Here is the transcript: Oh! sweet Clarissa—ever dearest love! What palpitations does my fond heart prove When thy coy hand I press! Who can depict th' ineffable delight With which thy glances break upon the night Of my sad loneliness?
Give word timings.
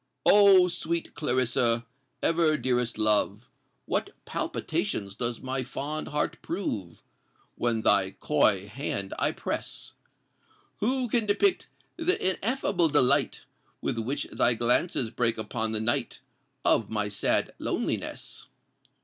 Oh! 0.25 0.67
sweet 0.67 1.13
Clarissa—ever 1.13 2.57
dearest 2.57 2.97
love! 2.97 3.45
What 3.85 4.09
palpitations 4.25 5.13
does 5.13 5.41
my 5.41 5.61
fond 5.61 6.07
heart 6.07 6.41
prove 6.41 7.03
When 7.53 7.83
thy 7.83 8.09
coy 8.19 8.65
hand 8.67 9.13
I 9.19 9.31
press! 9.31 9.93
Who 10.79 11.07
can 11.07 11.27
depict 11.27 11.67
th' 11.99 12.17
ineffable 12.19 12.89
delight 12.89 13.41
With 13.79 13.99
which 13.99 14.23
thy 14.31 14.55
glances 14.55 15.11
break 15.11 15.37
upon 15.37 15.71
the 15.71 15.79
night 15.79 16.21
Of 16.65 16.89
my 16.89 17.07
sad 17.07 17.53
loneliness? 17.59 18.47